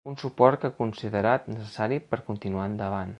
[0.11, 3.09] Un suport que ha considerat ‘necessari per continuar endavant’.